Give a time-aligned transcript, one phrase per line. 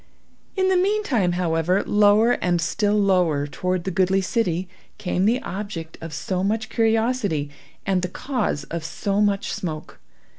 [0.55, 5.95] In the meantime, however, lower and still lower toward the goodly city, came the object
[6.01, 7.51] of so much curiosity,
[7.85, 9.99] and the cause of so much smoke.